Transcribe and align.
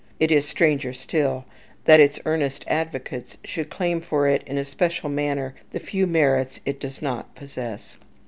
It 0.19 0.31
is 0.31 0.47
stranger 0.47 0.93
still 0.93 1.45
that 1.85 1.99
its 1.99 2.19
earnest 2.25 2.65
advocates 2.67 3.37
should 3.43 3.69
claim 3.69 4.01
for 4.01 4.27
it 4.27 4.41
in 4.47 4.57
a 4.57 4.65
special 4.65 5.11
manner 5.11 5.53
the 5.73 5.79
few 5.79 6.07
merits 6.07 6.59
it 6.65 6.79
does 6.79 7.03
not 7.03 7.35
possess. 7.35 7.97